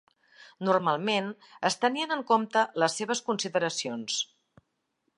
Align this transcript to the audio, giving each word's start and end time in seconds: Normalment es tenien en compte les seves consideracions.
Normalment 0.69 1.27
es 1.69 1.77
tenien 1.85 2.15
en 2.17 2.25
compte 2.33 2.65
les 2.85 2.99
seves 3.03 3.25
consideracions. 3.31 4.21